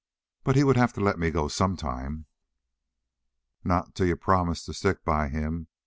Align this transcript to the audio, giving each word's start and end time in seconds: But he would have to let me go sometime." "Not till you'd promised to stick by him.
But 0.43 0.55
he 0.55 0.63
would 0.63 0.77
have 0.77 0.93
to 0.93 0.99
let 0.99 1.19
me 1.19 1.29
go 1.29 1.47
sometime." 1.47 2.25
"Not 3.63 3.93
till 3.93 4.07
you'd 4.07 4.19
promised 4.21 4.65
to 4.65 4.73
stick 4.73 5.05
by 5.05 5.27
him. 5.29 5.67